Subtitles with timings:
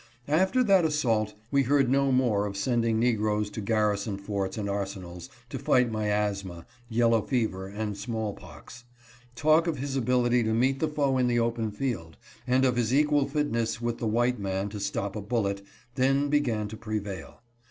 [0.27, 5.29] After that assault we heard no more of sending negroes to garrison forts and arsenals,
[5.49, 8.83] to fight miasma, yellow fever, and small pox.
[9.35, 12.17] Talk of his ability to meet the foe in the open field,
[12.47, 15.61] and of his equal fitness with the white man to stop a bullet,
[15.93, 17.43] then began to prevail.